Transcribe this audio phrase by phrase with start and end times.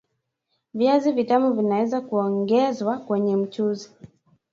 [0.73, 3.89] Viazi vitamu vinaweza Kuongezwa kwenye mchuzi